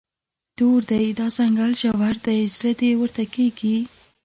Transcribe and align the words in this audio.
تور 0.57 0.79
دی، 0.89 1.05
دا 1.19 1.27
ځنګل 1.37 1.71
ژور 1.81 2.15
دی، 2.25 2.39
زړه 2.55 2.71
دې 2.79 2.91
ورته 3.01 3.23
کیږي 3.33 3.77